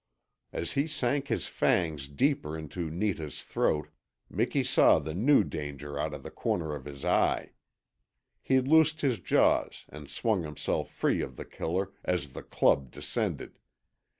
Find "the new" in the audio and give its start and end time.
4.97-5.43